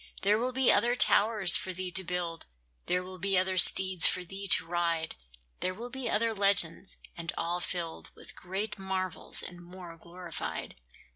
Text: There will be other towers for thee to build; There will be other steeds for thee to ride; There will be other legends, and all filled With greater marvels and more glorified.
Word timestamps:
There 0.23 0.39
will 0.39 0.51
be 0.51 0.71
other 0.73 0.95
towers 0.95 1.55
for 1.55 1.73
thee 1.73 1.91
to 1.91 2.03
build; 2.03 2.47
There 2.87 3.03
will 3.03 3.19
be 3.19 3.37
other 3.37 3.59
steeds 3.59 4.07
for 4.07 4.23
thee 4.23 4.47
to 4.47 4.65
ride; 4.65 5.13
There 5.59 5.75
will 5.75 5.91
be 5.91 6.09
other 6.09 6.33
legends, 6.33 6.97
and 7.15 7.31
all 7.37 7.59
filled 7.59 8.09
With 8.15 8.35
greater 8.35 8.81
marvels 8.81 9.43
and 9.43 9.63
more 9.63 9.95
glorified. 9.97 10.73